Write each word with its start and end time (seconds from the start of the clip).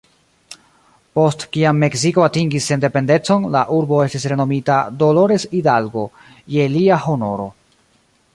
Post 1.17 1.43
kiam 1.57 1.81
Meksiko 1.83 2.25
atingis 2.27 2.69
sendependecon, 2.73 3.45
la 3.57 3.63
urbo 3.81 4.01
estis 4.07 4.27
renomita 4.33 4.79
"Dolores 5.05 5.47
Hidalgo" 5.53 6.09
je 6.57 6.69
lia 6.79 6.99
honoro. 7.07 7.49